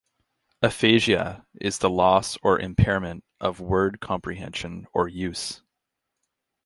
Aphasia 0.63 1.45
is 1.53 1.77
the 1.77 1.87
loss 1.87 2.35
or 2.41 2.59
impairment 2.59 3.23
of 3.39 3.59
word 3.59 3.99
comprehension 3.99 4.87
or 4.93 5.07
use. 5.07 5.61